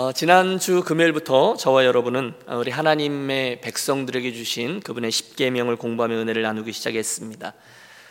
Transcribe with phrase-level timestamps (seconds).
[0.00, 7.52] 어, 지난주 금요일부터 저와 여러분은 우리 하나님의 백성들에게 주신 그분의 십계명을 공부하며 은혜를 나누기 시작했습니다.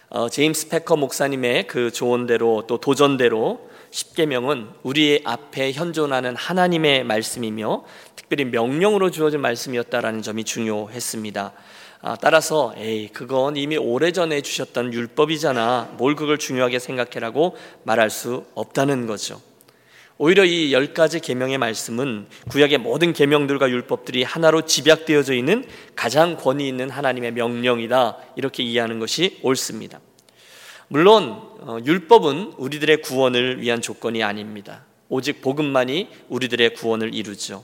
[0.10, 7.86] 어, 제임스 패커 목사님의 그 조언대로 또 도전대로 십계명은 우리 앞에 현존하는 하나님의 말씀이며
[8.18, 11.54] 특별히 명령으로 주어진 말씀이었다라는 점이 중요했습니다.
[12.02, 15.94] 아, 따라서 에이 그건 이미 오래전에 주셨던 율법이잖아.
[15.98, 19.40] 뭘 그걸 중요하게 생각해라고 말할 수 없다는 거죠.
[20.20, 25.64] 오히려 이 열 가지 계명의 말씀은 구약의 모든 계명들과 율법들이 하나로 집약되어져 있는
[25.96, 30.00] 가장 권위 있는 하나님의 명령이다 이렇게 이해하는 것이 옳습니다.
[30.88, 34.86] 물론 어, 율법은 우리들의 구원을 위한 조건이 아닙니다.
[35.10, 37.64] 오직 복음만이 우리들의 구원을 이루죠.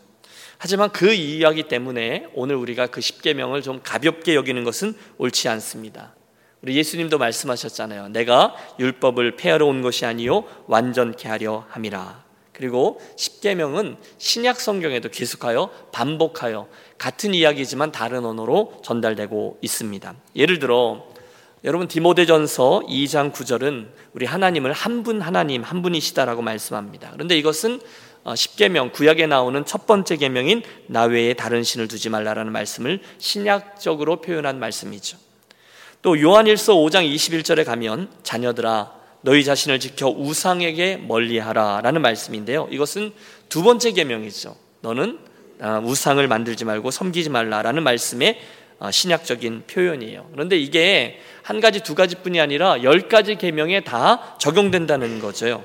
[0.58, 6.14] 하지만 그 이야기 때문에 오늘 우리가 그 십계명을 좀 가볍게 여기는 것은 옳지 않습니다.
[6.62, 8.10] 우리 예수님도 말씀하셨잖아요.
[8.10, 12.24] 내가 율법을 폐하러 온 것이 아니요 완전케 하려 함이라.
[12.54, 16.68] 그리고 십계명은 신약 성경에도 계속하여 반복하여
[16.98, 20.16] 같은 이야기지만 다른 언어로 전달되고 있습니다.
[20.36, 21.06] 예를 들어
[21.64, 27.10] 여러분 디모데전서 2장 9절은 우리 하나님을 한 분 하나님 한 분이시다라고 말씀합니다.
[27.14, 27.80] 그런데 이것은
[28.24, 34.22] 어, 십계명 구약에 나오는 첫 번째 계명인 나 외에 다른 신을 두지 말라라는 말씀을 신약적으로
[34.22, 35.18] 표현한 말씀이죠.
[36.02, 42.68] 또 요한일서 5장 21절에 가면 자녀들아 너희 자신을 지켜 우상에게 멀리하라라는 말씀인데요.
[42.72, 43.14] 이것은
[43.50, 44.56] 두 번째 계명이죠.
[44.82, 45.18] 너는
[45.62, 48.40] 아, 우상을 만들지 말고 섬기지 말라라는 말씀의
[48.80, 50.28] 아, 신약적인 표현이에요.
[50.34, 55.64] 그런데 이게 한 가지 두 가지뿐이 아니라 열 가지 계명에 다 적용된다는 거죠.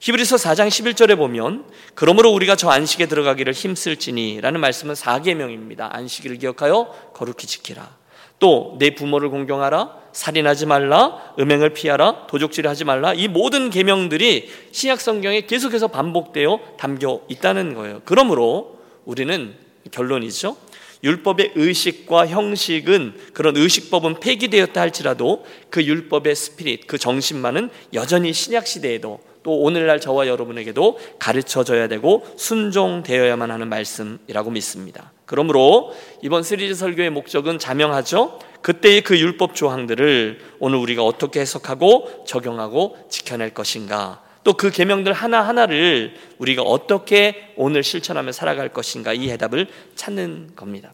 [0.00, 5.88] 히브리서 4장 11절에 보면 그러므로 우리가 저 안식에 들어가기를 힘쓸지니라는 말씀은 4계명입니다.
[5.90, 7.96] 안식일을 기억하여 거룩히 지키라.
[8.38, 10.05] 또 내 부모를 공경하라.
[10.16, 13.12] 살인하지 말라, 음행을 피하라, 도적질하지 말라.
[13.12, 18.00] 이 모든 계명들이 신약 성경에 계속해서 반복되어 담겨 있다는 거예요.
[18.06, 19.54] 그러므로 우리는
[19.90, 20.56] 결론이죠.
[21.04, 29.20] 율법의 의식과 형식은 그런 의식법은 폐기되었다 할지라도 그 율법의 스피릿, 그 정신만은 여전히 신약 시대에도
[29.42, 35.12] 또 오늘날 저와 여러분에게도 가르쳐 줘야 되고 순종되어야만 하는 말씀이라고 믿습니다.
[35.26, 38.40] 그러므로 이번 시리즈 설교의 목적은 자명하죠.
[38.66, 44.24] 그때의 그 율법 조항들을 오늘 우리가 어떻게 해석하고 적용하고 지켜낼 것인가?
[44.42, 49.12] 또 그 계명들 하나하나를 우리가 어떻게 오늘 실천하며 살아갈 것인가?
[49.12, 50.92] 이 해답을 찾는 겁니다.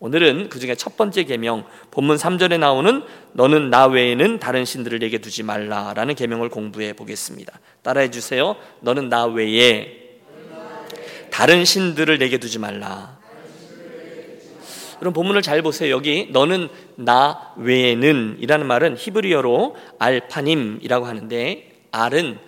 [0.00, 3.02] 오늘은 그 중에 첫 번째 계명 본문 3절에 나오는
[3.32, 7.58] 너는 나 외에는 다른 신들을 내게 두지 말라라는 계명을 공부해 보겠습니다.
[7.80, 8.54] 따라해 주세요.
[8.80, 10.18] 너는 나 외에
[11.30, 13.13] 다른 신들을 내게 두지 말라.
[14.98, 15.94] 그럼 본문을 잘 보세요.
[15.94, 22.38] 여기 너는 나 외에는 이라는 말은 히브리어로 알파님이라고 하는데 알은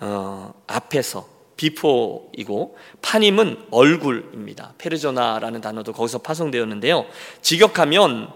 [0.00, 4.74] 어, 앞에서 비포이고 파님은 얼굴입니다.
[4.78, 7.06] 페르조나라는 단어도 거기서 파송되었는데요.
[7.40, 8.30] 직역하면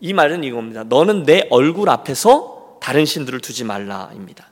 [0.00, 0.82] 이 말은 이겁니다.
[0.84, 4.48] 너는 내 얼굴 앞에서 다른 신들을 두지 말라입니다.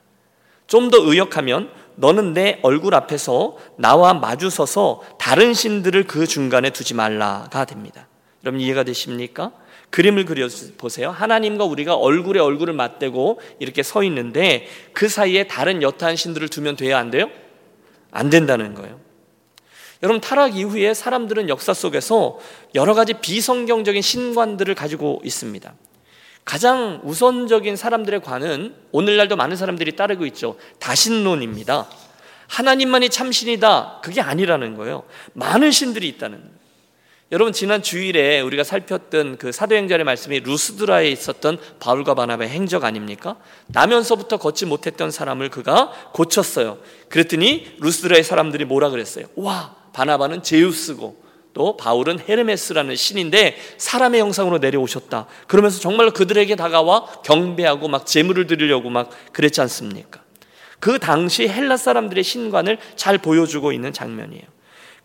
[0.70, 7.64] 좀 더 의역하면 너는 내 얼굴 앞에서 나와 마주서서 다른 신들을 그 중간에 두지 말라가
[7.64, 8.06] 됩니다.
[8.45, 9.53] 여러분 이해가 되십니까?
[9.91, 11.11] 그림을 그려 보세요.
[11.11, 16.99] 하나님과 우리가 얼굴에 얼굴을 맞대고 이렇게 서 있는데 그 사이에 다른 여타한 신들을 두면 돼야
[16.99, 17.29] 안 돼요?
[18.11, 19.00] 안 된다는 거예요.
[20.03, 22.39] 여러분 타락 이후에 사람들은 역사 속에서
[22.75, 25.75] 여러 가지 비성경적인 신관들을 가지고 있습니다.
[26.45, 30.56] 가장 우선적인 사람들의 관은 오늘날도 많은 사람들이 따르고 있죠.
[30.79, 31.89] 다신론입니다.
[32.49, 34.00] 하나님만이 참신이다.
[34.03, 35.05] 그게 아니라는 거예요.
[35.34, 36.59] 많은 신들이 있다는 거예요.
[37.33, 43.37] 여러분 지난 주일에 우리가 살폈던 그 사도행전의 말씀이 루스드라에 있었던 바울과 바나바의 행적 아닙니까?
[43.69, 46.79] 나면서부터 걷지 못했던 사람을 그가 고쳤어요.
[47.09, 49.27] 그랬더니 루스드라의 사람들이 뭐라 그랬어요?
[49.37, 51.23] 와 바나바는 제우스고
[51.55, 55.27] 또 바울은 헤르메스라는 신인데 사람의 형상으로 내려오셨다.
[55.47, 60.21] 그러면서 정말로 그들에게 다가와 경배하고 막 제물을 드리려고 막 그랬지 않습니까?
[60.81, 64.59] 그 당시 헬라 사람들의 신관을 잘 보여주고 있는 장면이에요.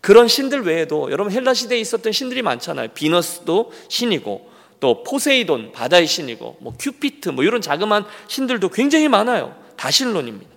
[0.06, 2.90] 그런 신들 외에도 여러분 헬라 시대에 있었던 신들이 많잖아요.
[2.94, 4.48] 비너스도 신이고
[4.78, 9.56] 또 포세이돈 바다의 신이고 뭐 큐피트 뭐 이런 자그마한 신들도 굉장히 많아요.
[9.76, 10.48] 다 신론입니다.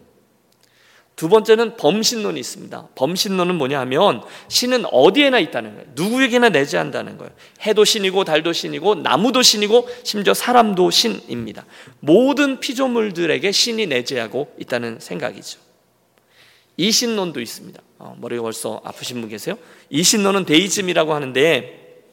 [1.16, 2.90] 두 번째는 범신론이 있습니다.
[2.94, 5.88] 범신론은 뭐냐 하면 신은 어디에나 있다는 거예요.
[5.96, 7.34] 누구에게나 내재한다는 거예요.
[7.64, 11.66] 해도 신이고 달도 신이고 나무도 신이고 심지어 사람도 신입니다.
[12.02, 15.69] 모든 피조물들에게 신이 내재하고 있다는 생각이죠.
[16.80, 17.82] 이신론도 있습니다.
[17.98, 19.58] 어, 머리가 벌써 아프신 분 계세요?
[19.90, 22.06] 이신론은 데이즘이라고 하는데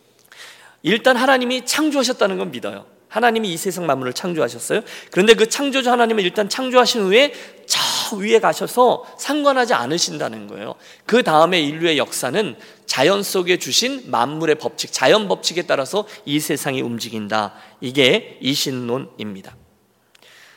[0.82, 2.84] 일단 하나님이 창조하셨다는 건 믿어요.
[3.08, 4.80] 하나님이 이 세상 만물을 창조하셨어요.
[5.12, 7.32] 그런데 그 창조주 하나님은 일단 창조하신 후에
[7.66, 10.74] 저저 위에 가셔서 상관하지 않으신다는 거예요.
[11.06, 17.54] 그 다음에 인류의 역사는 자연 속에 주신 만물의 법칙, 자연 법칙에 따라서 이 세상이 움직인다.
[17.80, 19.56] 이게 이신론입니다.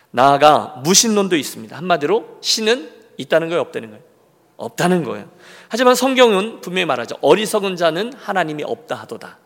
[0.09, 1.77] 나아가 무신론도 있습니다.
[1.77, 4.04] 한마디로 신은 있다는 거예요, 없다는 거예요?
[4.57, 5.30] 없다는 거예요.
[5.68, 7.16] 하지만 성경은 분명히 말하죠.
[7.21, 9.38] 어리석은 자는 하나님이 없다 하도다.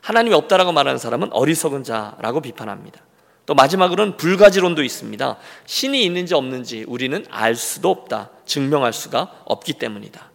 [0.00, 3.00] 하나님이 없다라고 말하는 사람은 어리석은 자라고 비판합니다.
[3.46, 5.36] 또 마지막으로는 불가지론도 있습니다.
[5.66, 8.30] 신이 있는지 없는지 우리는 알 수도 없다.
[8.44, 10.30] 증명할 수가 없기 때문이다.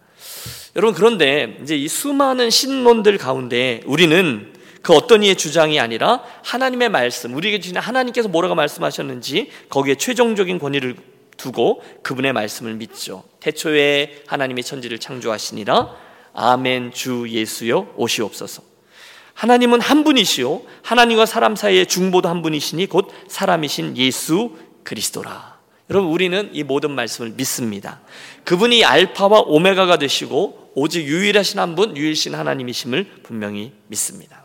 [0.75, 7.33] 여러분 그런데 이제 이 수많은 신론들 가운데 우리는 그 어떤 이의 주장이 아니라 하나님의 말씀,
[7.35, 10.95] 우리에게 주신 하나님께서 뭐라고 말씀하셨는지 거기에 최종적인 권위를
[11.37, 13.23] 두고 그분의 말씀을 믿죠.
[13.39, 15.95] 태초에 하나님의 천지를 창조하시니라.
[16.33, 18.63] 아멘 주 예수여 오시옵소서.
[19.33, 25.53] 하나님은 한 분이시요 하나님과 사람 사이의 중보도 한 분이시니 곧 사람이신 예수 그리스도라.
[25.89, 28.01] 여러분 우리는 이 모든 말씀을 믿습니다.
[28.45, 34.43] 그분이 알파와 오메가가 되시고 오직 유일하신 한 분, 유일신 하나님이심을 분명히 믿습니다.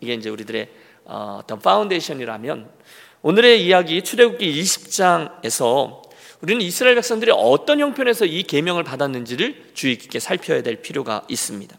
[0.00, 0.68] 이게 이제 우리들의
[1.04, 2.70] 어, 어떤 foundation이라면
[3.22, 6.01] 오늘의 이야기 출애굽기 20장에서
[6.42, 11.76] 우리는 이스라엘 백성들이 어떤 형편에서 이 계명을 받았는지를 주의 깊게 살펴야 될 필요가 있습니다.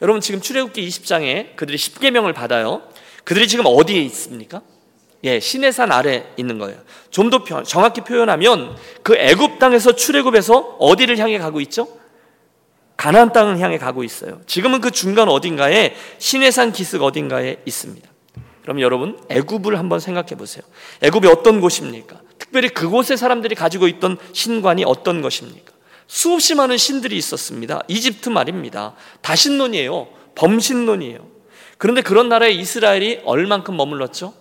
[0.00, 2.82] 여러분 지금 출애굽기 20장에 그들이 10계명을 받아요.
[3.24, 4.62] 그들이 지금 어디에 있습니까?
[5.24, 6.80] 예, 시내산 아래 있는 거예요.
[7.10, 11.86] 좀 더 정확히 표현하면 그 애굽 땅에서 출애굽해서 어디를 향해 가고 있죠?
[12.96, 14.40] 가나안 땅을 향해 가고 있어요.
[14.46, 18.11] 지금은 그 중간 어딘가에 시내산 기슭 어딘가에 있습니다.
[18.62, 20.62] 그럼 여러분 애굽을 한번 생각해 보세요.
[21.02, 22.20] 애굽이 어떤 곳입니까?
[22.38, 25.72] 특별히 그곳의 사람들이 가지고 있던 신관이 어떤 것입니까?
[26.06, 27.82] 수없이 많은 신들이 있었습니다.
[27.88, 28.94] 이집트 말입니다.
[29.22, 30.08] 다신론이에요.
[30.34, 31.26] 범신론이에요.
[31.78, 34.34] 그런데 그런 나라에 이스라엘이 얼만큼 머물렀죠?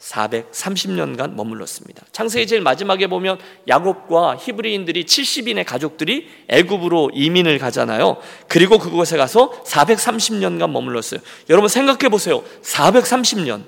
[0.00, 2.02] 430년간 머물렀습니다.
[2.12, 3.38] 창세기 제일 마지막에 보면
[3.68, 8.18] 야곱과 히브리인들이 70인의 가족들이 애굽으로 이민을 가잖아요.
[8.48, 11.20] 그리고 그곳에 가서 430년간 머물렀어요.
[11.48, 12.42] 여러분 생각해 보세요.
[12.62, 13.64] 430년.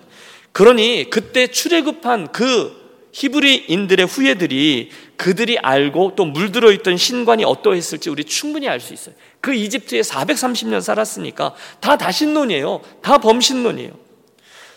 [0.52, 8.68] 그러니 그때 출애굽한 그 히브리인들의 후예들이 그들이 알고 또 물들어 있던 신관이 어떠했을지 우리 충분히
[8.68, 9.14] 알 수 있어요.
[9.40, 12.82] 그 이집트에 430년 살았으니까 다 다신론이에요.
[13.00, 14.05] 다 범신론이에요.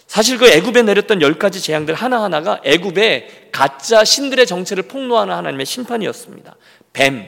[0.09, 6.55] 사실 그 애굽에 내렸던 열 가지 재앙들 하나하나가 애굽의 가짜 신들의 정체를 폭로하는 하나님의 심판이었습니다.
[6.93, 7.27] 뱀,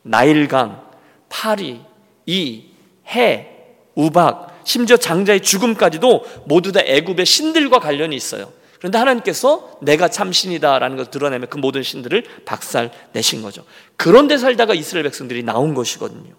[0.00, 0.82] 나일강,
[1.28, 1.82] 파리,
[2.24, 2.64] 이,
[3.08, 3.48] 해,
[3.94, 8.50] 우박, 심지어 장자의 죽음까지도 모두 다 애굽의 신들과 관련이 있어요.
[8.78, 13.62] 그런데 하나님께서 내가 참 신이다라는 것을 드러내면 그 모든 신들을 박살 내신 거죠.
[13.96, 16.32] 그런데 살다가 이스라엘 백성들이 나온 것이거든요.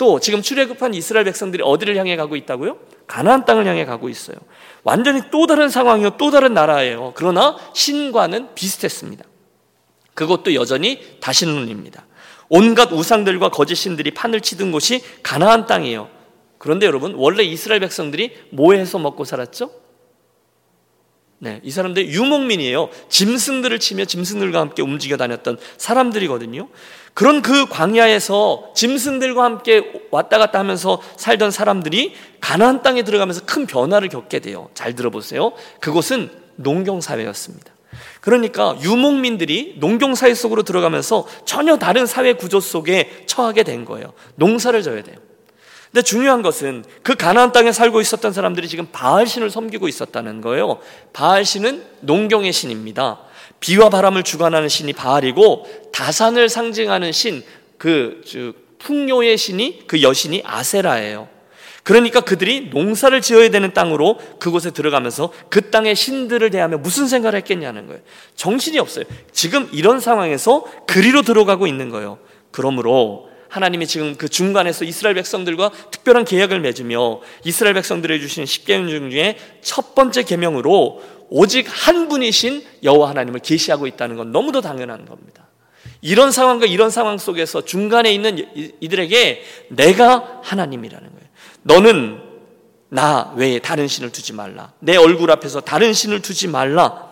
[0.00, 2.78] 또 지금 출애굽한 이스라엘 백성들이 어디를 향해 가고 있다고요?
[3.06, 4.38] 가나안 땅을 향해 가고 있어요.
[4.82, 7.12] 완전히 또 다른 상황이요, 또 다른 나라예요.
[7.14, 9.22] 그러나 신과는 비슷했습니다.
[10.14, 12.06] 그것도 여전히 다신론입니다.
[12.48, 16.08] 온갖 우상들과 거짓 신들이 판을 치던 곳이 가나안 땅이에요.
[16.56, 19.70] 그런데 여러분, 원래 이스라엘 백성들이 뭐 해서 먹고 살았죠?
[21.40, 22.88] 네, 이 사람들 유목민이에요.
[23.10, 26.68] 짐승들을 치며 짐승들과 함께 움직여 다녔던 사람들이거든요.
[27.14, 34.08] 그런 그 광야에서 짐승들과 함께 왔다 갔다 하면서 살던 사람들이 가나안 땅에 들어가면서 큰 변화를
[34.08, 34.68] 겪게 돼요.
[34.74, 35.52] 잘 들어보세요.
[35.80, 37.72] 그곳은 농경 사회였습니다.
[38.20, 44.12] 그러니까 유목민들이 농경 사회 속으로 들어가면서 전혀 다른 사회 구조 속에 처하게 된 거예요.
[44.36, 45.16] 농사를 져야 돼요.
[45.90, 50.78] 근데 중요한 것은 그 가나안 땅에 살고 있었던 사람들이 지금 바알 신을 섬기고 있었다는 거예요.
[51.12, 53.18] 바알 신은 농경의 신입니다.
[53.60, 57.44] 비와 바람을 주관하는 신이 바알이고 다산을 상징하는 신,
[57.78, 58.22] 그
[58.78, 61.28] 풍요의 신이 그 여신이 아세라예요.
[61.82, 67.86] 그러니까 그들이 농사를 지어야 되는 땅으로 그곳에 들어가면서 그 땅의 신들을 대하며 무슨 생각을 했겠냐는
[67.86, 68.00] 거예요.
[68.36, 69.04] 정신이 없어요.
[69.32, 72.18] 지금 이런 상황에서 그리로 들어가고 있는 거예요.
[72.50, 79.36] 그러므로 하나님이 지금 그 중간에서 이스라엘 백성들과 특별한 계약을 맺으며 이스라엘 백성들에 주신 십계명 중에
[79.60, 85.46] 첫 번째 계명으로 오직 한 분이신 여호와 하나님을 계시하고 있다는 건 너무도 당연한 겁니다.
[86.02, 88.46] 이런 상황과 이런 상황 속에서 중간에 있는
[88.80, 91.24] 이들에게 내가 하나님이라는 거예요.
[91.62, 92.20] 너는
[92.88, 94.72] 나 외에 다른 신을 두지 말라.
[94.80, 97.08] 내 얼굴 앞에서 다른 신을 두지 말라.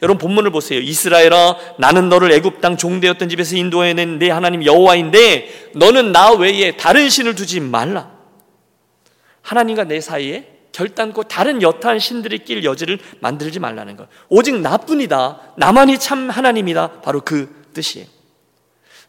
[0.00, 0.80] 여러분 본문을 보세요.
[0.80, 7.08] 이스라엘아 나는 너를 애굽 땅 종되었던 집에서 인도해낸 내 하나님 여호와인데 너는 나 외에 다른
[7.08, 8.10] 신을 두지 말라.
[9.42, 14.08] 하나님과 내 사이에 결단코 다른 여타한 신들이 낄 여지를 만들지 말라는 것.
[14.28, 15.54] 오직 나뿐이다.
[15.56, 17.00] 나만이 참 하나님이다.
[17.00, 18.06] 바로 그 뜻이에요.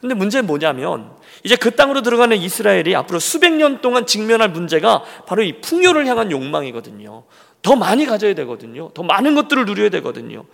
[0.01, 1.11] 근데 문제는 뭐냐면
[1.43, 6.31] 이제 그 땅으로 들어가는 이스라엘이 앞으로 수백 년 동안 직면할 문제가 바로 이 풍요를 향한
[6.31, 7.25] 욕망이거든요.
[7.61, 8.89] 더 많이 가져야 되거든요.
[8.95, 10.45] 더 많은 것들을 누려야 되거든요.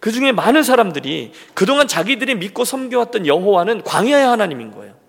[0.00, 5.03] 그 중에 많은 사람들이 그동안 자기들이 믿고 섬겨왔던 여호와는 광야의 하나님인 거예요.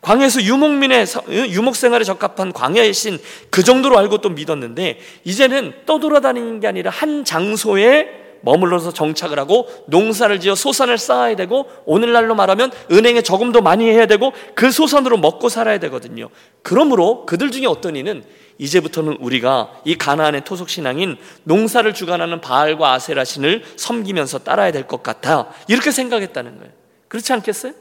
[0.00, 1.06] 광야에서 유목민의
[1.50, 3.18] 유목 생활에 적합한 광야의 신
[3.50, 8.08] 그 정도로 알고 또 믿었는데 이제는 떠돌아다니는 게 아니라 한 장소에
[8.42, 14.06] 머물러서 정착을 하고 농사를 지어 소산을 쌓아야 되고 오늘날로 말하면 은행에 저금 도 많이 해야
[14.06, 16.28] 되고 그 소산으로 먹고 살아야 되거든요.
[16.62, 18.22] 그러므로 그들 중에 어떤 이는
[18.58, 25.02] 이제부터는 우리가 이 가나안의 토속 신앙인 농사를 주관하는 바알과 아세라 신을 섬기면서 따라야 될 것
[25.02, 25.48] 같아.
[25.66, 26.72] 이렇게 생각했다는 거예요.
[27.08, 27.72] 그렇지 않겠어요?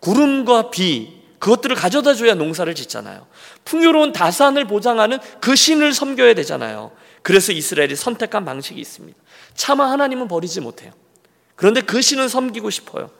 [0.00, 3.26] 구름과 비 그것들을 가져다 줘야 농사를 짓잖아요.
[3.64, 6.92] 풍요로운 다산을 보장하는 그 신을 섬겨야 되잖아요.
[7.22, 9.18] 그래서 이스라엘이 선택한 방식이 있습니다.
[9.54, 10.92] 차마 하나님은 버리지 못해요.
[11.56, 13.10] 그런데 그 신은 섬기고 싶어요.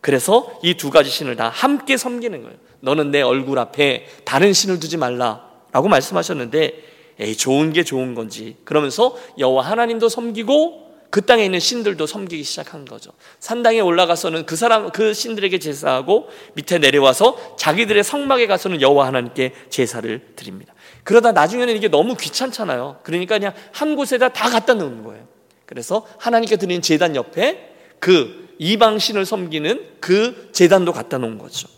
[0.00, 2.56] 그래서 이 두 가지 신을 다 함께 섬기는 거예요.
[2.80, 9.16] 너는 내 얼굴 앞에 다른 신을 두지 말라라고 말씀하셨는데 에이 좋은 게 좋은 건지 그러면서
[9.38, 13.10] 여호와 하나님도 섬기고 그 땅에 있는 신들도 섬기기 시작한 거죠.
[13.38, 20.32] 산당에 올라가서는 그 사람 그 신들에게 제사하고 밑에 내려와서 자기들의 성막에 가서는 여호와 하나님께 제사를
[20.36, 20.72] 드립니다.
[21.04, 23.00] 그러다 나중에는 이게 너무 귀찮잖아요.
[23.02, 25.28] 그러니까 그냥 한 곳에다 다 갖다 놓는 거예요.
[25.66, 31.68] 그래서 하나님께 드리는 제단 옆에 그 이방 신을 섬기는 그 제단도 갖다 놓은 거죠.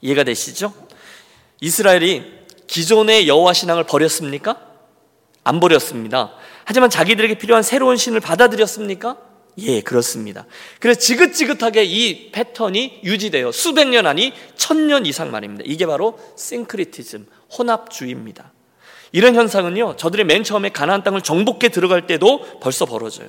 [0.00, 0.74] 이해가 되시죠?
[1.60, 2.24] 이스라엘이
[2.66, 4.58] 기존의 여호와 신앙을 버렸습니까?
[5.44, 6.32] 안 버렸습니다.
[6.64, 9.16] 하지만 자기들에게 필요한 새로운 신을 받아들였습니까?
[9.58, 10.46] 예, 그렇습니다.
[10.80, 15.64] 그래서 지긋지긋하게 이 패턴이 유지되어 수백 년 아니 천년 이상 말입니다.
[15.66, 18.52] 이게 바로 싱크리티즘, 혼합주의입니다.
[19.12, 23.28] 이런 현상은요, 저들이 맨 처음에 가나안 땅을 정복해 들어갈 때도 벌써 벌어져요.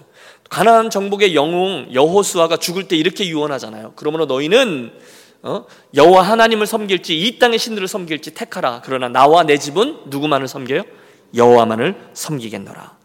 [0.50, 3.94] 가나안 정복의 영웅 여호수아가 죽을 때 이렇게 유언하잖아요.
[3.96, 4.92] 그러므로 너희는
[5.44, 5.66] 어?
[5.94, 8.82] 여호와 하나님을 섬길지 이 땅의 신들을 섬길지 택하라.
[8.84, 10.82] 그러나 나와 내 집은 누구만을 섬겨요?
[11.36, 12.98] 여호와만을 섬기겠노라.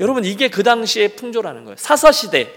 [0.00, 1.76] 여러분 이게 그 당시의 풍조라는 거예요.
[1.78, 2.52] 사사 시대.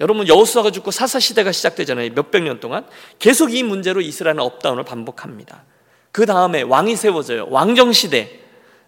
[0.00, 2.10] 여러분 여호수아가 죽고 사사 시대가 시작되잖아요.
[2.14, 2.84] 몇백 년 동안
[3.18, 5.64] 계속 이 문제로 이스라엘은 업다운을 반복합니다.
[6.12, 7.46] 그 다음에 왕이 세워져요.
[7.50, 8.40] 왕정 시대.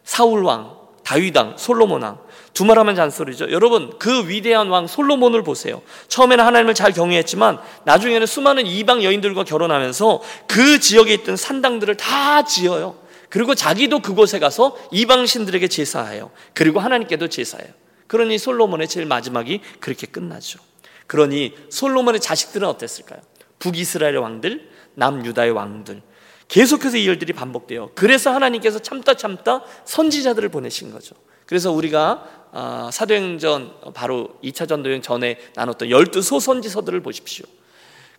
[0.04, 2.18] 사울 왕, 다윗 왕, 솔로몬 왕.
[2.54, 3.52] 두말하면 잔소리죠.
[3.52, 5.80] 여러분 그 위대한 왕 솔로몬을 보세요.
[6.08, 12.96] 처음에는 하나님을 잘 경외했지만 나중에는 수많은 이방 여인들과 결혼하면서 그 지역에 있던 산당들을 다 지어요.
[13.28, 16.30] 그리고 자기도 그곳에 가서 이방 신들에게 제사해요.
[16.54, 17.68] 그리고 하나님께도 제사해요.
[18.06, 20.58] 그러니 솔로몬의 제일 마지막이 그렇게 끝나죠.
[21.06, 23.20] 그러니 솔로몬의 자식들은 어땠을까요?
[23.58, 26.02] 북이스라엘의 왕들, 남유다의 왕들.
[26.48, 27.90] 계속해서 이 일들이 반복돼요.
[27.94, 31.14] 그래서 하나님께서 참다 참다 선지자들을 보내신 거죠.
[31.44, 37.44] 그래서 우리가 아, 사도행전 바로 2차 전도행 전에 나눴던 열두 소선지서들을 보십시오.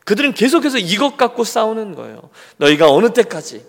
[0.05, 2.29] 그들은 계속해서 이것 갖고 싸우는 거예요.
[2.57, 3.63] 너희가 어느 때까지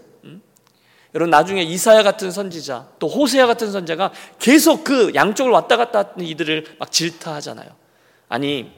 [1.15, 6.27] 여러분 나중에 이사야 같은 선지자 또 호세야 같은 선자가 계속 그 양쪽을 왔다 갔다 하는
[6.27, 7.69] 이들을 막 질타하잖아요.
[8.29, 8.71] 아니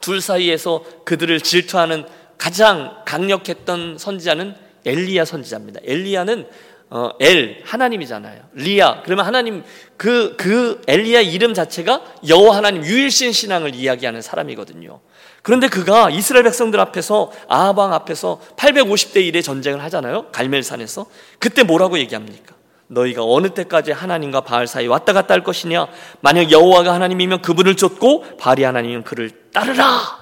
[0.00, 2.06] 둘 사이에서 그들을 질투하는
[2.38, 4.54] 가장 강력했던 선지자는
[4.86, 5.80] 엘리야 선지자입니다.
[5.82, 6.48] 엘리야는
[6.90, 8.40] 어, 엘 하나님이잖아요.
[8.54, 9.62] 리아 그러면 하나님
[9.96, 15.00] 그그 그 엘리야 이름 자체가 여호와 하나님 유일신 신앙을 이야기하는 사람이거든요.
[15.48, 20.26] 그런데 그가 이스라엘 백성들 앞에서 아방 앞에서 850대 1의 전쟁을 하잖아요.
[20.30, 21.06] 갈멜산에서.
[21.38, 22.54] 그때 뭐라고 얘기합니까?
[22.88, 25.86] 너희가 어느 때까지 하나님과 바알 사이 왔다 갔다 할 것이냐?
[26.20, 30.18] 만약 여호와가 하나님이면 그분을 쫓고 바알이 하나님이면 그를 따르라.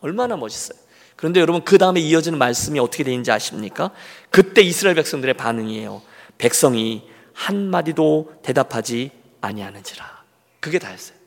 [0.00, 0.78] 얼마나 멋있어요.
[1.16, 3.90] 그런데 여러분 그 다음에 이어지는 말씀이 어떻게 되는지 아십니까?
[4.30, 6.02] 그때 이스라엘 백성들의 반응이에요.
[6.38, 10.22] 백성이 한 마디도 대답하지 아니하는지라.
[10.60, 11.18] 그게 다였어요.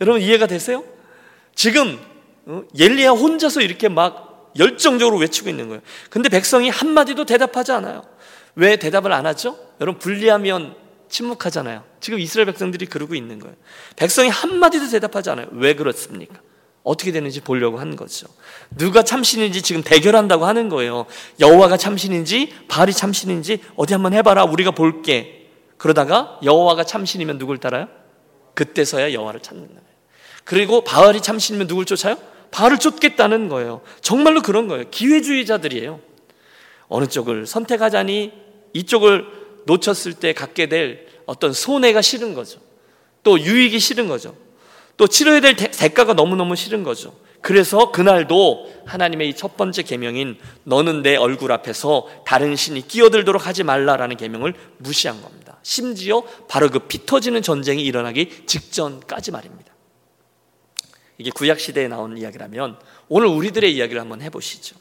[0.00, 0.84] 여러분 이해가 되세요?
[1.56, 2.15] 지금 어?
[2.78, 5.82] 엘리야 혼자서 이렇게 막 열정적으로 외치고 있는 거예요.
[6.10, 8.02] 근데 백성이 한마디도 대답하지 않아요.
[8.54, 9.58] 왜 대답을 안 하죠?
[9.80, 10.74] 여러분 분리하면
[11.08, 11.84] 침묵하잖아요.
[12.00, 13.54] 지금 이스라엘 백성들이 그러고 있는 거예요.
[13.96, 15.46] 백성이 한마디도 대답하지 않아요.
[15.52, 16.40] 왜 그렇습니까?
[16.82, 18.28] 어떻게 되는지 보려고 하는 거죠.
[18.70, 21.06] 누가 참신인지 지금 대결한다고 하는 거예요.
[21.40, 24.44] 여호와가 참신인지 바알이 참신인지 어디 한번 해봐라.
[24.44, 25.50] 우리가 볼게.
[25.76, 27.88] 그러다가 여호와가 참신이면 누굴 따라요?
[28.54, 29.80] 그때서야 여호와를 찾는 거예요.
[30.44, 32.16] 그리고 바알이 참신이면 누굴 쫓아요?
[32.50, 33.82] 바알을 쫓겠다는 거예요.
[34.00, 34.84] 정말로 그런 거예요.
[34.90, 36.00] 기회주의자들이에요.
[36.88, 38.32] 어느 쪽을 선택하자니
[38.72, 39.26] 이쪽을
[39.66, 42.60] 놓쳤을 때 갖게 될 어떤 손해가 싫은 거죠.
[43.22, 44.36] 또 유익이 싫은 거죠.
[44.96, 47.14] 또 치러야 될 대가가 너무너무 싫은 거죠.
[47.42, 53.62] 그래서 그날도 하나님의 이 첫 번째 계명인 너는 내 얼굴 앞에서 다른 신이 끼어들도록 하지
[53.62, 55.58] 말라라는 계명을 무시한 겁니다.
[55.62, 59.75] 심지어 바로 그 피 터지는 전쟁이 일어나기 직전까지 말입니다.
[61.18, 64.76] 이게 구약 시대에 나온 이야기라면 오늘 우리들의 이야기를 한번 해보시죠.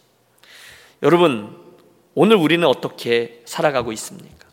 [1.03, 1.55] 여러분,
[2.13, 4.45] 오늘 우리는 어떻게 살아가고 있습니까?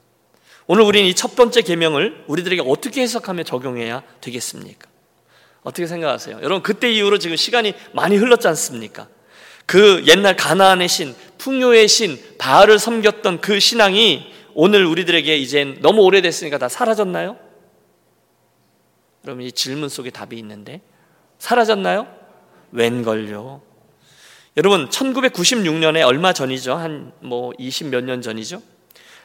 [0.66, 4.88] 오늘 우리는 이 첫 번째 계명을 우리들에게 어떻게 해석하며 적용해야 되겠습니까?
[5.62, 6.38] 어떻게 생각하세요?
[6.38, 9.08] 여러분 그때 이후로 지금 시간이 많이 흘렀지 않습니까?
[9.66, 16.58] 그 옛날 가나안의 신, 풍요의 신, 바알을 섬겼던 그 신앙이 오늘 우리들에게 이젠 너무 오래됐으니까
[16.58, 17.38] 다 사라졌나요?
[19.22, 20.80] 그럼 이 질문 속에 답이 있는데
[21.42, 22.06] 사라졌나요?
[22.70, 23.60] 웬걸요?
[24.56, 26.74] 여러분 1996년에 얼마 전이죠?
[26.76, 28.62] 한 뭐 20 몇 년 전이죠?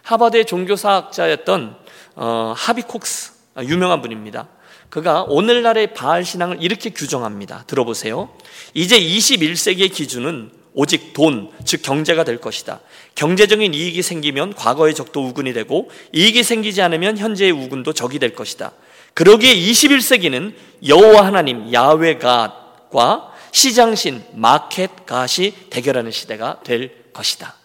[0.02, 1.78] 하버드의 종교사학자였던
[2.16, 4.48] 어, 하비 콕스 아, 유명한 분입니다.
[4.90, 7.66] 그가 오늘날의 바알 신앙을 이렇게 규정합니다.
[7.68, 8.30] 들어보세요.
[8.74, 12.80] 이제 21세기의 기준은 오직 돈, 즉 경제가 될 것이다.
[13.14, 18.72] 경제적인 이익이 생기면 과거의 적도 우군이 되고 이익이 생기지 않으면 현재의 우군도 적이 될 것이다.
[19.18, 20.54] 그러기에 21세기는
[20.88, 27.56] 여호와 하나님 야훼갓과 시장신 마켓갓이 대결하는 시대가 될 것이다.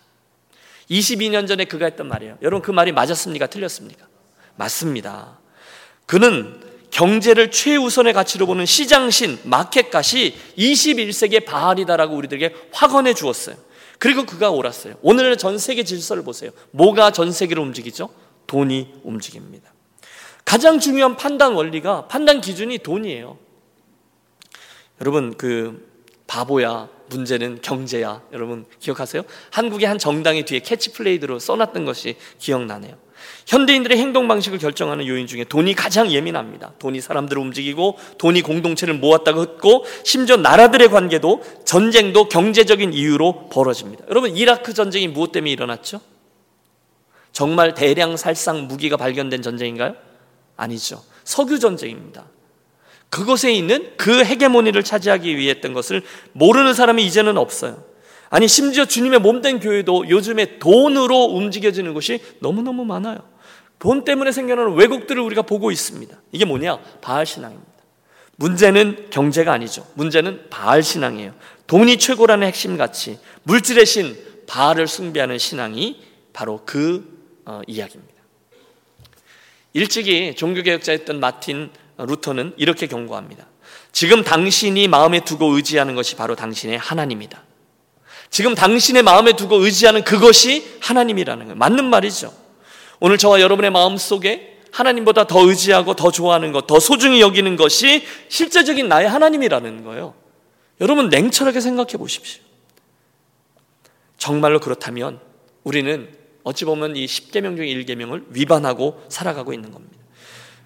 [0.88, 2.38] 22년 전에 그가 했던 말이에요.
[2.40, 3.48] 여러분 그 말이 맞았습니까?
[3.48, 4.06] 틀렸습니까?
[4.56, 5.40] 맞습니다.
[6.06, 6.58] 그는
[6.90, 13.56] 경제를 최우선의 가치로 보는 시장신 마켓갓이 21세기의 바알이다라고 우리들에게 확언해 주었어요.
[13.98, 14.94] 그리고 그가 옳았어요.
[15.02, 16.50] 오늘 전 세계 질서를 보세요.
[16.70, 18.08] 뭐가 전 세계를 움직이죠?
[18.46, 19.71] 돈이 움직입니다.
[20.44, 23.38] 가장 중요한 판단 원리가 판단 기준이 돈이에요.
[25.00, 25.90] 여러분 그
[26.26, 28.22] 바보야 문제는 경제야.
[28.32, 29.22] 여러분 기억하세요?
[29.50, 32.96] 한국의 한 정당의 뒤에 캐치플레이드로 써놨던 것이 기억나네요.
[33.46, 36.72] 현대인들의 행동 방식을 결정하는 요인 중에 돈이 가장 예민합니다.
[36.78, 44.06] 돈이 사람들을 움직이고 돈이 공동체를 모았다고 흩고 심지어 나라들의 관계도 전쟁도 경제적인 이유로 벌어집니다.
[44.08, 46.00] 여러분 이라크 전쟁이 무엇 때문에 일어났죠?
[47.32, 49.94] 정말 대량 살상 무기가 발견된 전쟁인가요?
[50.62, 51.02] 아니죠.
[51.24, 52.24] 석유 전쟁입니다.
[53.10, 56.02] 그곳에 있는 그 헤게모니를 차지하기 위해 했던 것을
[56.32, 57.84] 모르는 사람이 이제는 없어요.
[58.30, 63.18] 아니 심지어 주님의 몸된 교회도 요즘에 돈으로 움직여지는 것이 너무너무 많아요.
[63.78, 66.16] 돈 때문에 생겨나는 왜곡들을 우리가 보고 있습니다.
[66.30, 66.78] 이게 뭐냐?
[67.02, 67.70] 바알 신앙입니다.
[68.36, 69.86] 문제는 경제가 아니죠.
[69.94, 71.34] 문제는 바알 신앙이에요.
[71.66, 74.16] 돈이 최고라는 핵심 가치, 물질의 신
[74.46, 76.00] 바알을 숭배하는 신앙이
[76.32, 77.12] 바로 그
[77.44, 78.11] 어, 이야기입니다.
[79.74, 83.46] 일찍이 종교개혁자였던 마틴 루터는 이렇게 경고합니다.
[83.92, 87.42] 지금 당신이 마음에 두고 의지하는 것이 바로 당신의 하나님이다.
[88.30, 91.56] 지금 당신의 마음에 두고 의지하는 그것이 하나님이라는 거예요.
[91.56, 92.34] 맞는 말이죠.
[93.00, 98.06] 오늘 저와 여러분의 마음 속에 하나님보다 더 의지하고 더 좋아하는 것, 더 소중히 여기는 것이
[98.28, 100.14] 실제적인 나의 하나님이라는 거예요.
[100.80, 102.42] 여러분 냉철하게 생각해 보십시오.
[104.16, 105.20] 정말로 그렇다면
[105.62, 106.08] 우리는
[106.44, 109.96] 어찌 보면 이 10계명 중에 1계명을 위반하고 살아가고 있는 겁니다.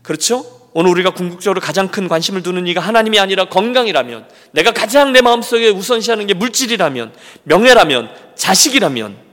[0.02, 0.44] 그렇죠?
[0.72, 5.70] 오늘 우리가 궁극적으로 가장 큰 관심을 두는 이가 하나님이 아니라 건강이라면, 내가 가장 내 마음속에
[5.70, 9.26] 우선시하는 게 물질이라면, 명예라면, 자식이라면,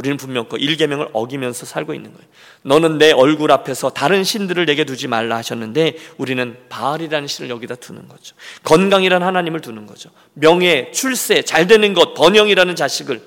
[0.00, 2.26] 우리는 분명 그 일계명을 어기면서 살고 있는 거예요.
[2.62, 8.08] 너는 내 얼굴 앞에서 다른 신들을 내게 두지 말라 하셨는데 우리는 바알이라는 신을 여기다 두는
[8.08, 8.34] 거죠.
[8.64, 10.08] 건강이라는 하나님을 두는 거죠.
[10.32, 13.20] 명예, 출세, 잘 되는 것, 번영이라는 자식을 어,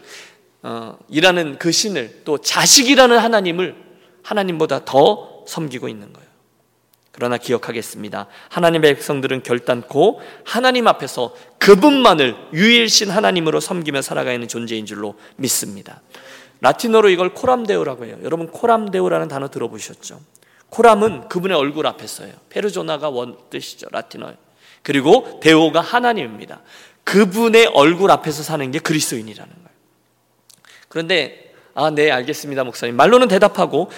[1.09, 3.75] 이라는 그 신을 또 자식이라는 하나님을
[4.23, 6.23] 하나님보다 더 섬기고 있는 거예요.
[7.11, 8.27] 그러나 기억하겠습니다.
[8.49, 16.01] 하나님의 백성들은 결단코 하나님 앞에서 그분만을 유일신 하나님으로 섬기며 살아가는 존재인 줄로 믿습니다.
[16.61, 18.17] 라틴어로 이걸 코람데오라고 해요.
[18.23, 20.19] 여러분 코람데오라는 단어 들어보셨죠?
[20.69, 22.31] 코람은 그분의 얼굴 앞에 서요.
[22.49, 23.87] 페르조나가 원 뜻이죠.
[23.91, 24.35] 라틴어에.
[24.81, 26.61] 그리고 데오가 하나님입니다.
[27.03, 29.72] 그분의 얼굴 앞에서 사는 게 그리스도인이라는 거예요.
[30.93, 32.95] 그런데 아, 네, 알겠습니다, 목사님.
[32.95, 33.89] 말로는 대답하고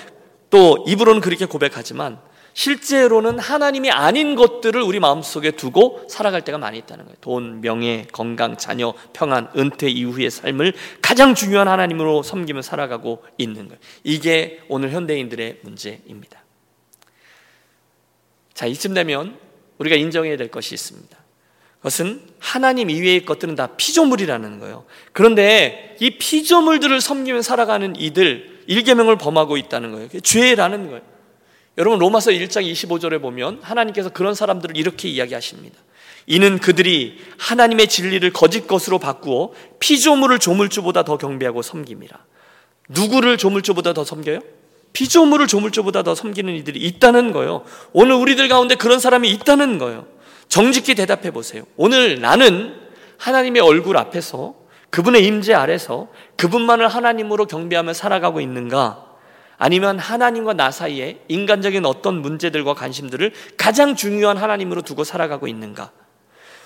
[0.50, 2.20] 또 입으로는 그렇게 고백하지만
[2.54, 7.18] 실제로는 하나님이 아닌 것들을 우리 마음속에 두고 살아갈 때가 많이 있다는 거예요.
[7.20, 13.80] 돈, 명예, 건강, 자녀, 평안, 은퇴 이후의 삶을 가장 중요한 하나님으로 섬기며 살아가고 있는 거예요.
[14.06, 16.46] 이게 오늘 현대인들의 문제입니다.
[18.54, 19.38] 자, 이쯤 되면
[19.80, 21.25] 우리가 인정해야 될 것이 있습니다.
[21.86, 24.86] 그것은 하나님 이외의 것들은 다 피조물이라는 거예요.
[25.14, 30.08] 그런데 이 피조물들을 섬기며 살아가는 이들 일계명을 범하고 있다는 거예요.
[30.24, 31.02] 죄라는 거예요.
[31.78, 35.78] 여러분 로마서 1장 25절에 보면 하나님께서 그런 사람들을 이렇게 이야기하십니다.
[36.26, 42.26] 이는 그들이 하나님의 진리를 거짓 것으로 바꾸어 피조물을 조물주보다 더 경배하고 섬깁니다.
[42.90, 44.40] 누구를 조물주보다 더 섬겨요?
[44.94, 47.64] 피조물을 조물주보다 더 섬기는 이들이 있다는 거예요.
[47.94, 50.15] 오늘 우리들 가운데 그런 사람이 있다는 거예요.
[50.56, 51.64] 정직히 대답해 보세요.
[51.76, 52.74] 오늘 나는
[53.18, 54.56] 하나님의 얼굴 앞에서
[54.90, 59.04] 그분의 임재 아래서 그분만을 하나님으로 경배하며 살아가고 있는가?
[59.58, 65.92] 아니면 하나님과 나 사이에 인간적인 어떤 문제들과 관심들을 가장 중요한 하나님으로 두고 살아가고 있는가?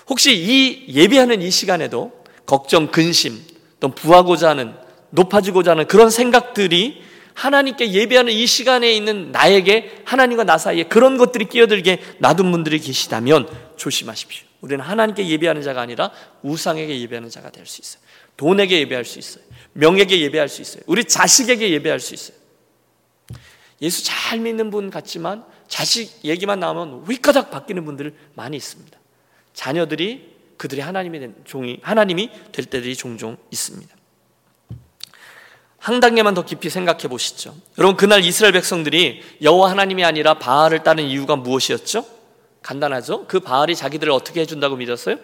[0.08, 2.12] 혹시 이 예배하는 이 시간에도
[2.46, 3.40] 걱정, 근심,
[3.80, 4.72] 또 부하고자 하는
[5.10, 7.02] 높아지고자 하는 그런 생각들이
[7.40, 13.48] 하나님께 예배하는 이 시간에 있는 나에게 하나님과 나 사이에 그런 것들이 끼어들게 놔둔 분들이 계시다면
[13.78, 14.46] 조심하십시오.
[14.60, 16.10] 우리는 하나님께 예배하는 자가 아니라
[16.42, 18.02] 우상에게 예배하는 자가 될 수 있어요.
[18.36, 19.42] 돈에게 예배할 수 있어요.
[19.72, 20.82] 명에게 예배할 수 있어요.
[20.86, 22.36] 우리 자식에게 예배할 수 있어요.
[23.80, 28.98] 예수 잘 믿는 분 같지만 자식 얘기만 나오면 휘가닥 바뀌는 분들 많이 있습니다.
[29.54, 33.99] 자녀들이 그들이 하나님이 된 종이 하나님이 될 때들이 종종 있습니다.
[35.80, 37.54] 한 단계만 더 깊이 생각해 보시죠.
[37.78, 42.04] 여러분 그날 이스라엘 백성들이 여호와 하나님이 아니라 바알을 따른 이유가 무엇이었죠?
[42.62, 43.24] 간단하죠.
[43.26, 45.16] 그 바알이 자기들을 어떻게 해준다고 믿었어요?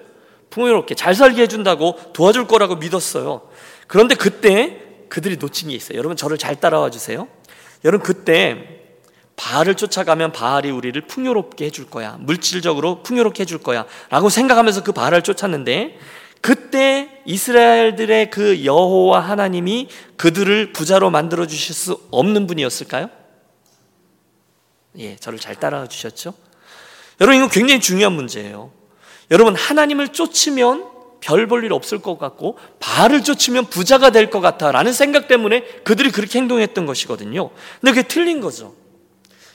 [0.49, 3.43] 풍요롭게 잘 살게 해준다고 도와줄 거라고 믿었어요.
[3.87, 5.99] 그런데 그때 그들이 놓친 게 있어요.
[5.99, 7.29] 여러분 저를 잘 따라와 주세요.
[7.85, 8.81] 여러분 그때
[9.37, 12.17] 바알을 쫓아가면 바알이 우리를 풍요롭게 해줄 거야.
[12.19, 13.85] 물질적으로 풍요롭게 해줄 거야.
[14.09, 15.99] 라고 생각하면서 그 바알을 쫓았는데
[16.47, 23.11] 그때 이스라엘들의 그 여호와 하나님이 그들을 부자로 만들어 주실 수 없는 분이었을까요?
[24.99, 26.35] 예, 저를 잘 따라와 주셨죠?
[27.21, 28.71] 여러분 이거 굉장히 중요한 문제예요.
[29.33, 30.87] 여러분 하나님을 쫓으면
[31.21, 36.13] 별 볼 일 없을 것 같고 바알을 쫓으면 부자가 될 것 같아라는 생각 때문에 그들이
[36.13, 37.51] 그렇게 행동했던 것이거든요.
[37.81, 38.73] 근데 그게 틀린 거죠.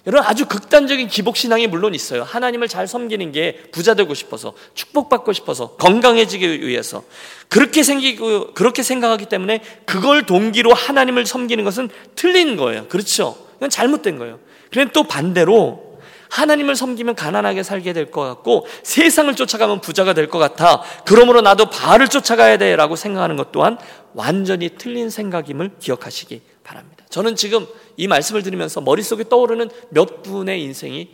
[0.08, 2.24] 여러분 아주 극단적인 기복 신앙이 물론 있어요.
[2.24, 7.04] 하나님을 잘 섬기는 게 부자 되고 싶어서 축복받고 싶어서 건강해지기 위해서
[7.50, 12.88] 그렇게 생기고 그렇게 생각하기 때문에 그걸 동기로 하나님을 섬기는 것은 틀린 거예요.
[12.88, 13.38] 그렇죠?
[13.58, 14.40] 이건 잘못된 거예요.
[14.72, 15.92] 그런데 또 반대로
[16.30, 20.82] 하나님을 섬기면 가난하게 살게 될 것 같고 세상을 쫓아가면 부자가 될 것 같아.
[21.06, 23.78] 그러므로 나도 바알을 쫓아가야 돼라고 생각하는 것 또한
[24.14, 27.06] 완전히 틀린 생각임을 기억하시기 바랍니다.
[27.10, 31.10] 저는 지금 이 말씀을 들으면서 머릿속에 떠오르는 몇 분의 인생이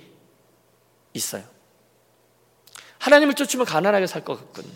[1.14, 1.44] 있어요.
[3.00, 4.74] 하나님을 쫓으면 가난하게 살 것 같거든요.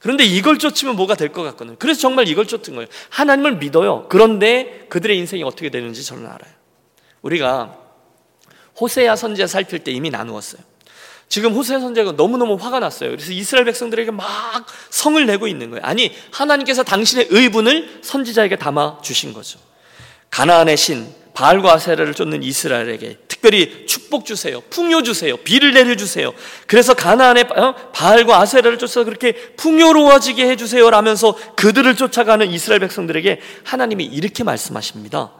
[0.00, 1.76] 그런데 이걸 쫓으면 뭐가 될 것 같거든요.
[1.78, 2.88] 그래서 정말 이걸 쫓은 거예요.
[3.10, 4.06] 하나님을 믿어요.
[4.08, 6.52] 그런데 그들의 인생이 어떻게 되는지 저는 알아요.
[7.22, 7.78] 우리가
[8.80, 10.62] 호세아 선지자 살필 때 이미 나누었어요.
[11.28, 13.10] 지금 호세아 선지자가 너무너무 화가 났어요.
[13.10, 14.26] 그래서 이스라엘 백성들에게 막
[14.90, 15.84] 성을 내고 있는 거예요.
[15.84, 19.58] 아니, 하나님께서 당신의 의분을 선지자에게 담아 주신 거죠.
[20.32, 24.60] 가나안의 신 바알과 아세라를 쫓는 이스라엘에게 특별히 축복 주세요.
[24.70, 25.36] 풍요 주세요.
[25.36, 26.32] 비를 내려 주세요.
[26.66, 27.74] 그래서 가나안의 어?
[27.92, 35.32] 바알과 아세라를 쫓아서 그렇게 풍요로워지게 해 주세요라면서 그들을 쫓아가는 이스라엘 백성들에게 하나님이 이렇게 말씀하십니다.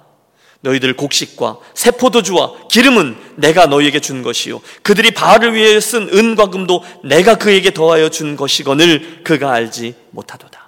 [0.61, 7.37] 너희들 곡식과 세포도주와 기름은 내가 너희에게 준 것이요 그들이 바알을 위해 쓴 은과 금도 내가
[7.37, 10.62] 그에게 더하여 준 것이거늘 그가 알지 못하도다.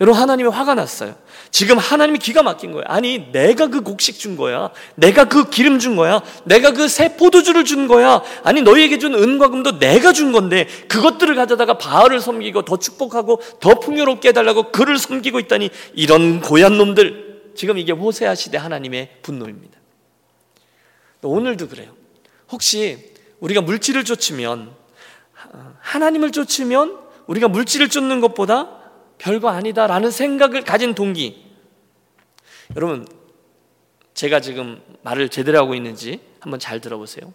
[0.00, 1.16] 여러분 하나님이 화가 났어요.
[1.50, 2.84] 지금 하나님이 기가 막힌 거예요.
[2.86, 4.70] 아니 내가 그 곡식 준 거야.
[4.94, 6.22] 내가 그 기름 준 거야.
[6.44, 8.22] 내가 그 세포도주를 준 거야.
[8.44, 13.80] 아니 너희에게 준 은과 금도 내가 준 건데 그것들을 가져다가 바알을 섬기고 더 축복하고 더
[13.80, 19.78] 풍요롭게 해달라고 그를 섬기고 있다니 이런 고얀 놈들 지금 이게 호세아 시대 하나님의 분노입니다.
[21.22, 21.92] 오늘도 그래요.
[22.52, 24.70] 혹시 우리가 물질을 쫓으면
[25.80, 28.77] 하나님을 쫓으면 우리가 물질을 쫓는 것보다
[29.18, 31.44] 별거 아니다라는 생각을 가진 동기.
[32.76, 33.06] 여러분,
[34.14, 37.32] 제가 지금 말을 제대로 하고 있는지 한번 잘 들어보세요.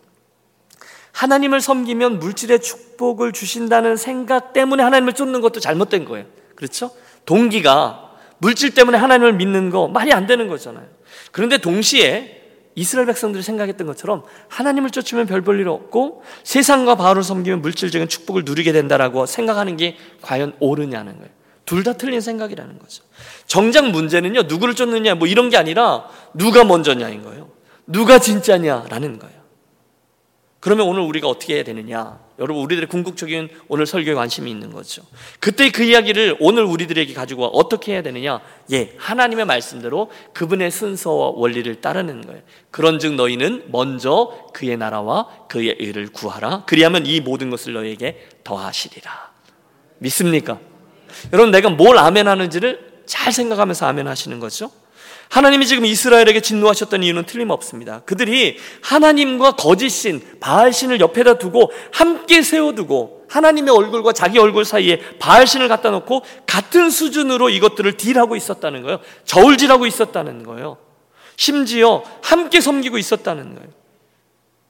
[1.12, 6.26] 하나님을 섬기면 물질의 축복을 주신다는 생각 때문에 하나님을 쫓는 것도 잘못된 거예요.
[6.56, 6.92] 그렇죠?
[7.26, 10.86] 동기가 물질 때문에 하나님을 믿는 거 말이 안 되는 거잖아요.
[11.32, 12.42] 그런데 동시에
[12.76, 18.44] 이스라엘 백성들이 생각했던 것처럼 하나님을 쫓으면 별 볼 일 없고 세상과 바울을 섬기면 물질적인 축복을
[18.46, 21.30] 누리게 된다라고 생각하는 게 과연 옳으냐는 거예요.
[21.66, 23.04] 둘 다 틀린 생각이라는 거죠.
[23.48, 27.50] 정작 문제는요, 누구를 쫓느냐, 뭐 이런 게 아니라 누가 먼저냐인 거예요.
[27.88, 29.44] 누가 진짜냐라는 거예요.
[30.60, 32.20] 그러면 오늘 우리가 어떻게 해야 되느냐?
[32.40, 35.04] 여러분 우리들의 궁극적인 오늘 설교에 관심이 있는 거죠.
[35.42, 38.40] 그때 그 이야기를 오늘 우리들에게 가지고 어떻게 해야 되느냐?
[38.72, 42.42] 예, 하나님의 말씀대로 그분의 순서와 원리를 따르는 거예요.
[42.72, 46.64] 그런 즉 너희는 먼저 그의 나라와 그의 의를 구하라.
[46.66, 49.32] 그리하면 이 모든 것을 너희에게 더하시리라.
[50.00, 50.60] 믿습니까?
[51.32, 54.72] 여러분 내가 뭘 아멘 하는지를 잘 생각하면서 아멘 하시는 거죠.
[55.30, 58.02] 하나님이 지금 이스라엘에게 진노하셨던 이유는 틀림없습니다.
[58.02, 65.90] 그들이 하나님과 거짓신, 바알신을 옆에다 두고 함께 세워두고 하나님의 얼굴과 자기 얼굴 사이에 바알신을 갖다
[65.90, 69.00] 놓고 같은 수준으로 이것들을 딜하고 있었다는 거예요.
[69.26, 70.78] 저울질하고 있었다는 거예요.
[71.36, 73.70] 심지어 함께 섬기고 있었다는 거예요.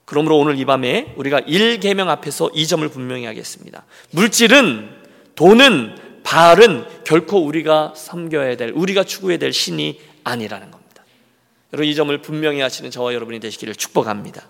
[0.06, 3.84] 그러므로 오늘 이 밤에 우리가 1계명 앞에서 이 점을 분명히 하겠습니다.
[4.12, 4.90] 물질은
[5.36, 11.04] 돈은 바알은 결코 우리가 섬겨야 될 우리가 추구해야 될 신이 아니라는 겁니다.
[11.74, 14.44] 여러분 이 점을 분명히 하시는 저와 여러분이 되시기를 축복합니다.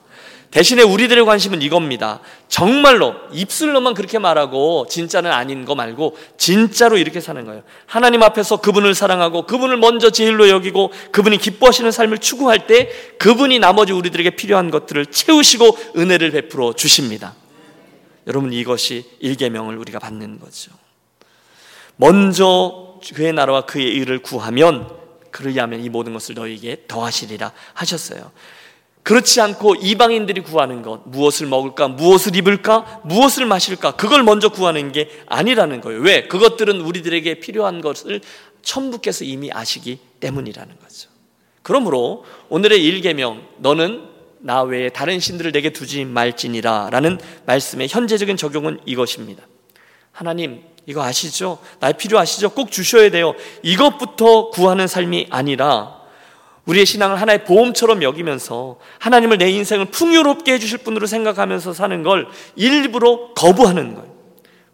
[0.51, 2.19] 대신에 우리들의 관심은 이겁니다.
[2.47, 7.63] 정말로 입술로만 그렇게 말하고 진짜는 아닌 거 말고 진짜로 이렇게 사는 거예요.
[7.87, 13.93] 하나님 앞에서 그분을 사랑하고 그분을 먼저 제일로 여기고 그분이 기뻐하시는 삶을 추구할 때 그분이 나머지
[13.93, 17.33] 우리들에게 필요한 것들을 채우시고 은혜를 베풀어 주십니다.
[18.27, 20.71] 여러분 이것이 일계명을 우리가 받는 거죠.
[21.95, 24.89] 먼저 그의 나라와 그의 의를 구하면
[25.31, 28.31] 그러야면 이 모든 것을 너희에게 더하시리라 하셨어요.
[29.03, 35.09] 그렇지 않고 이방인들이 구하는 것, 무엇을 먹을까, 무엇을 입을까, 무엇을 마실까, 그걸 먼저 구하는 게
[35.25, 35.99] 아니라는 거예요.
[35.99, 36.27] 왜?
[36.29, 38.21] 그것들은 우리들에게 필요한 것을
[38.61, 41.09] 천부께서 이미 아시기 때문이라는 거죠.
[41.63, 44.07] 그러므로 오늘의 일계명, 너는
[44.39, 49.43] 나 외에 다른 신들을 내게 두지 말지니라 라는 말씀의 현재적인 적용은 이것입니다.
[50.13, 51.59] 하나님, 이거 아시죠?
[51.79, 52.51] 날 필요하시죠?
[52.51, 53.33] 꼭 주셔야 돼요.
[53.63, 56.01] 이것부터 구하는 삶이 아니라
[56.65, 63.33] 우리의 신앙을 하나의 보험처럼 여기면서 하나님을 내 인생을 풍요롭게 해주실 분으로 생각하면서 사는 걸 일부러
[63.33, 64.13] 거부하는 거예요.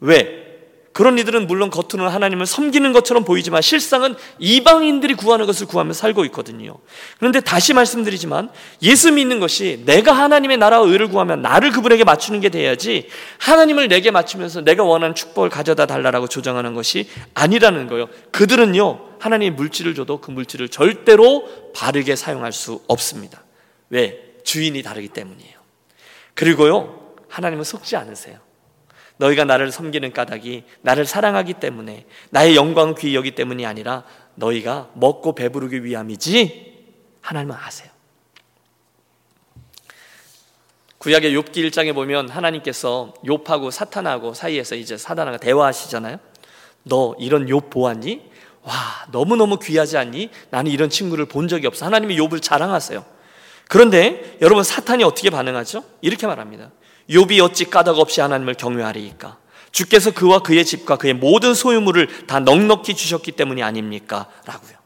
[0.01, 0.48] 왜?
[0.91, 6.77] 그런 이들은 물론 겉으로는 하나님을 섬기는 것처럼 보이지만 실상은 이방인들이 구하는 것을 구하며 살고 있거든요.
[7.19, 8.49] 그런데 다시 말씀드리지만
[8.81, 14.11] 예수 믿는 것이 내가 하나님의 나라와 의를 구하면 나를 그분에게 맞추는 게 돼야지 하나님을 내게
[14.11, 18.07] 맞추면서 내가 원하는 축복을 가져다 달라라고 조정하는 것이 아니라는 거예요.
[18.31, 23.43] 그들은요, 하나님이 물질을 줘도 그 물질을 절대로 바르게 사용할 수 없습니다.
[23.89, 24.19] 왜?
[24.43, 25.59] 주인이 다르기 때문이에요.
[26.33, 28.48] 그리고요, 하나님은 속지 않으세요.
[29.19, 34.03] 너희가 나를 섬기는 까닭이 나를 사랑하기 때문에 나의 영광 귀히 여기 때문이 아니라
[34.35, 36.69] 너희가 먹고 배부르기 위함이지
[37.21, 37.89] 하나님은 아세요.
[40.99, 46.17] 구약의 욥기 1장에 보면 하나님께서 욥하고 사탄하고 사이에서 이제 사단하고 대화하시잖아요.
[46.83, 48.29] 너 이런 욥 보았니?
[48.63, 48.73] 와,
[49.11, 50.29] 너무너무 귀하지 않니?
[50.49, 51.85] 나는 이런 친구를 본 적이 없어.
[51.85, 53.05] 하나님이 욥을 자랑하세요.
[53.67, 55.83] 그런데 여러분 사탄이 어떻게 반응하죠?
[56.01, 56.71] 이렇게 말합니다.
[57.09, 59.37] 욥이 어찌 까닭 없이 하나님을 경외하리이까?
[59.71, 64.27] 주께서 그와 그의 집과 그의 모든 소유물을 다 넉넉히 주셨기 때문이 아닙니까?
[64.45, 64.79] 라고요.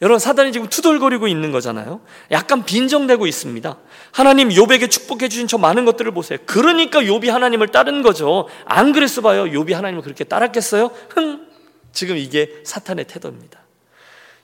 [0.00, 2.00] 여러분 사단이 지금 투덜거리고 있는 거잖아요.
[2.32, 3.78] 약간 빈정대고 있습니다.
[4.10, 6.40] 하나님 욥에게 축복해 주신 저 많은 것들을 보세요.
[6.44, 8.48] 그러니까 욥이 하나님을 따른 거죠.
[8.64, 9.44] 안 그랬어 봐요.
[9.44, 10.90] 욥이 하나님을 그렇게 따랐겠어요?
[11.10, 11.46] 흥.
[11.92, 13.60] 지금 이게 사탄의 태도입니다.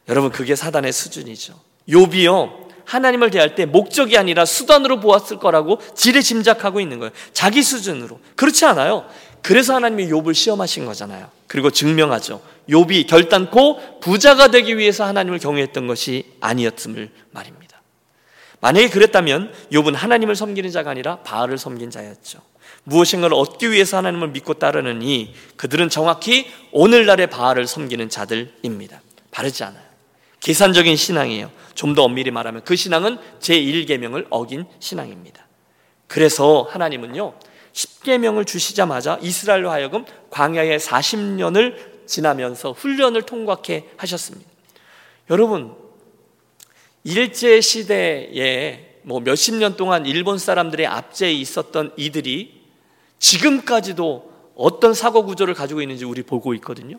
[0.08, 1.54] 여러분 그게 사단의 수준이죠.
[1.88, 2.67] 욥이요.
[2.88, 7.12] 하나님을 대할 때 목적이 아니라 수단으로 보았을 거라고 지레 짐작하고 있는 거예요.
[7.34, 8.18] 자기 수준으로.
[8.34, 9.04] 그렇지 않아요.
[9.42, 11.30] 그래서 하나님이 욥을 시험하신 거잖아요.
[11.46, 12.40] 그리고 증명하죠.
[12.70, 17.82] 욥이 결단코 부자가 되기 위해서 하나님을 경외했던 것이 아니었음을 말입니다.
[18.60, 22.40] 만약에 그랬다면 욥은 하나님을 섬기는 자가 아니라 바알을 섬긴 자였죠.
[22.84, 29.02] 무엇인가를 얻기 위해서 하나님을 믿고 따르느니 그들은 정확히 오늘날의 바알을 섬기는 자들입니다.
[29.30, 29.87] 바르지 않아요.
[30.40, 31.50] 계산적인 신앙이에요.
[31.74, 35.46] 좀 더 엄밀히 말하면 그 신앙은 제1계명을 어긴 신앙입니다.
[36.08, 37.34] 그래서 하나님은요.
[37.72, 44.50] 10계명을 주시자마자 이스라엘로 하여금 광야의 40년을 지나면서 훈련을 통과케 하셨습니다.
[45.30, 45.76] 여러분
[47.04, 52.62] 일제 시대에 뭐 몇십 년 동안 일본 사람들의 압제에 있었던 이들이
[53.20, 56.98] 지금까지도 어떤 사고 구조를 가지고 있는지 우리 보고 있거든요.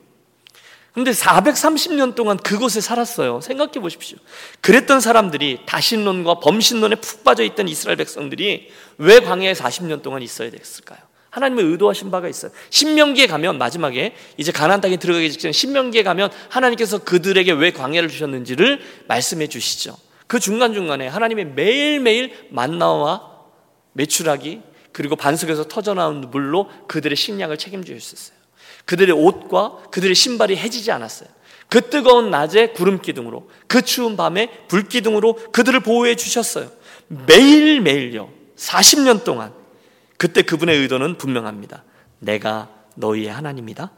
[0.94, 3.42] 근데 430년 동안 그곳에 살았어요.
[3.42, 4.18] 생각해 보십시오.
[4.62, 11.00] 그랬던 사람들이 다신론과 범신론에 푹 빠져 있던 이스라엘 백성들이 왜 광야에 40년 동안 있어야 됐을까요?
[11.30, 12.52] 하나님의 의도하신 바가 있어요.
[12.72, 18.82] 신명기에 가면 마지막에 이제 가나안 땅에 들어가기 직전 신명기에 가면 하나님께서 그들에게 왜 광야를 주셨는지를
[19.08, 19.96] 말씀해 주시죠.
[20.26, 23.30] 그 중간중간에 하나님의 매일매일 만나와
[23.94, 28.39] 매출하기 그리고 반석에서 터져나온 물로 그들의 식량을 책임져 주셨어요.
[28.90, 31.30] 그들의 옷과 그들의 신발이 해지지 않았어요.
[31.70, 36.72] 그 뜨거운 낮에 구름 기둥으로, 그 추운 밤에 불 기둥으로 그들을 보호해 주셨어요.
[37.08, 38.32] 매일매일요.
[38.56, 39.54] 40년 동안.
[40.18, 41.84] 그때 그분의 의도는 분명합니다.
[42.18, 43.92] 내가 너희의 하나님이다.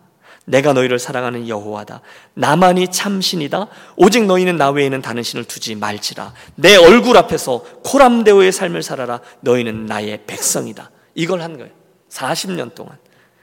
[0.44, 2.02] 내가 너희를 사랑하는 여호와다.
[2.34, 3.68] 나만이 참신이다.
[3.96, 6.34] 오직 너희는 나 외에는 다른 신을 두지 말지라.
[6.56, 9.22] 내 얼굴 앞에서 코람데오의 삶을 살아라.
[9.40, 10.92] 너희는 나의 백성이다.
[11.16, 11.72] 이걸 한 거예요.
[12.10, 12.98] 40년 동안.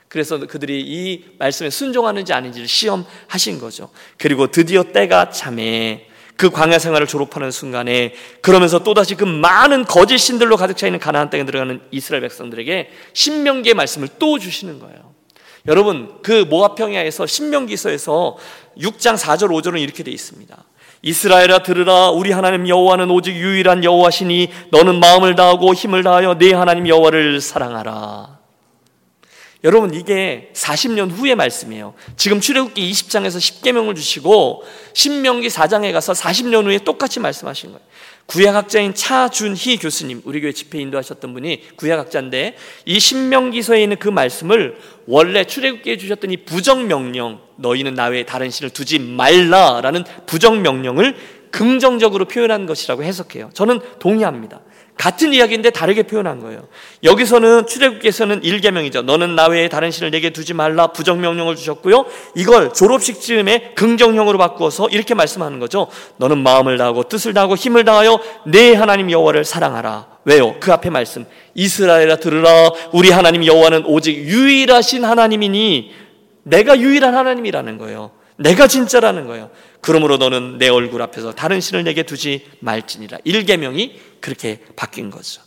[0.09, 3.89] 그래서 그들이 이 말씀에 순종하는지 아닌지를 시험하신 거죠.
[4.17, 10.57] 그리고 드디어 때가 참에 그 광야 생활을 졸업하는 순간에 그러면서 또다시 그 많은 거짓 신들로
[10.57, 15.13] 가득 차 있는 가나안 땅에 들어가는 이스라엘 백성들에게 신명기의 말씀을 또 주시는 거예요.
[15.67, 18.37] 여러분 그 모압 평야에서 신명기서에서
[18.79, 20.55] 6장 4절 5절은 이렇게 돼 있습니다.
[21.01, 26.87] 이스라엘아 들으라 우리 하나님 여호와는 오직 유일한 여호와시니 너는 마음을 다하고 힘을 다하여 네 하나님
[26.87, 28.38] 여호와를 사랑하라.
[29.65, 31.93] 여러분 이게 40년 후의 말씀이에요.
[32.15, 37.81] 지금 출애굽기 20장에서 10계명을 주시고 신명기 4장에 가서 40년 후에 똑같이 말씀하신 거예요.
[38.25, 45.43] 구약학자인 차준희 교수님, 우리 교회 집회 인도하셨던 분이 구약학자인데 이 신명기서에 있는 그 말씀을 원래
[45.43, 51.15] 출애굽기에 주셨던 이 부정명령, 너희는 나 외에 다른 신을 두지 말라라는 부정명령을
[51.51, 53.49] 긍정적으로 표현한 것이라고 해석해요.
[53.53, 54.61] 저는 동의합니다.
[54.99, 56.67] 같은 이야기인데 다르게 표현한 거예요.
[57.03, 59.05] 여기서는 출애굽기에서는 1계명이죠.
[59.05, 62.05] 너는 나 외에 다른 신을 내게 두지 말라 부정명령을 주셨고요.
[62.35, 65.87] 이걸 졸업식 즈음에 긍정형으로 바꾸어서 이렇게 말씀하는 거죠.
[66.17, 70.05] 너는 마음을 다하고 뜻을 다하고 힘을 다하여 내 하나님 여호와를 사랑하라.
[70.25, 70.57] 왜요?
[70.59, 71.25] 그 앞에 말씀.
[71.53, 72.69] 이스라엘아 들으라.
[72.91, 75.93] 우리 하나님 여호와는 오직 유일하신 하나님이니
[76.43, 78.11] 내가 유일한 하나님이라는 거예요.
[78.35, 79.49] 내가 진짜라는 거예요.
[79.81, 83.19] 그러므로 너는 내 얼굴 앞에서 다른 신을 내게 두지 말지니라.
[83.19, 85.41] 1계명이 그렇게 바뀐 거죠.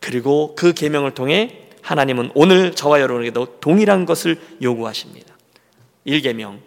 [0.00, 5.36] 그리고 그 계명을 통해 하나님은 오늘 저와 여러분에게도 동일한 것을 요구하십니다.
[6.06, 6.60] 1계명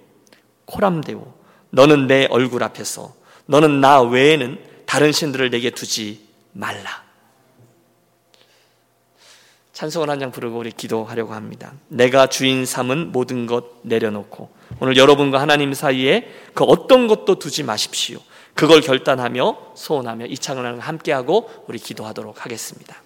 [0.66, 1.34] 코람데오
[1.72, 3.14] 너는 내 얼굴 앞에서
[3.46, 6.22] 너는 나 외에는 다른 신들을 내게 두지
[6.54, 7.09] 말라.
[9.80, 11.72] 찬송을 한 장 부르고 우리 기도하려고 합니다.
[11.88, 14.50] 내가 주인 삼은 모든 것 내려놓고
[14.82, 18.20] 오늘 여러분과 하나님 사이에 그 어떤 것도 두지 마십시오.
[18.56, 22.98] 그걸 결단하며 소원하며 이 창을 함께하고 우리 기도하도록 하겠습니다.